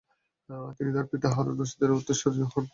তিনি 0.77 0.89
তার 0.95 1.05
পিতা 1.11 1.27
হারুনুর 1.35 1.59
রশিদের 1.59 1.95
উত্তরসুরি 1.97 2.41
হন। 2.51 2.65